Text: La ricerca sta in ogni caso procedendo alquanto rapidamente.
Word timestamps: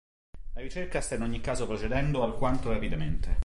La 0.55 0.61
ricerca 0.61 0.99
sta 0.99 1.13
in 1.13 1.21
ogni 1.21 1.41
caso 1.41 1.67
procedendo 1.67 2.23
alquanto 2.23 2.71
rapidamente. 2.71 3.37